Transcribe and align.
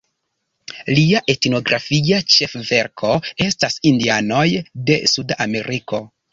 Lia 0.99 1.21
etnografia 1.33 2.23
ĉefverko 2.37 3.13
estas 3.51 3.79
Indianoj 3.93 4.49
de 4.91 5.01
Suda 5.15 5.43
Ameriko. 5.51 6.05